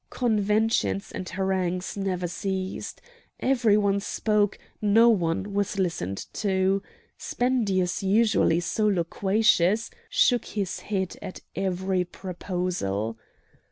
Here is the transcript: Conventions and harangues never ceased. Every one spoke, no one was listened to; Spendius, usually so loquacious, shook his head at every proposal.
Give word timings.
Conventions 0.09 1.11
and 1.11 1.29
harangues 1.29 1.95
never 1.95 2.27
ceased. 2.27 3.03
Every 3.39 3.77
one 3.77 3.99
spoke, 3.99 4.57
no 4.81 5.09
one 5.09 5.53
was 5.53 5.77
listened 5.77 6.25
to; 6.33 6.81
Spendius, 7.19 8.01
usually 8.01 8.61
so 8.61 8.87
loquacious, 8.87 9.91
shook 10.09 10.45
his 10.45 10.79
head 10.79 11.17
at 11.21 11.41
every 11.55 12.03
proposal. 12.03 13.19